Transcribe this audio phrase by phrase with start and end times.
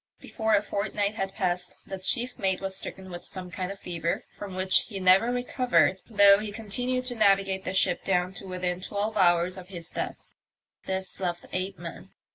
[0.19, 4.25] Before a fortnight had passed the chief mate was stricken with some kind of fever,
[4.35, 8.81] from which he never recovered, though he continued to navigate the ship down to within
[8.81, 10.25] twelve hours of his death.
[10.85, 12.09] This left eight men.